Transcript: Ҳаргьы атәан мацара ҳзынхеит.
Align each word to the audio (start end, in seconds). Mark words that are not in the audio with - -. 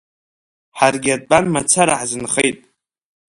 Ҳаргьы 0.77 1.11
атәан 1.15 1.45
мацара 1.53 1.99
ҳзынхеит. 1.99 2.59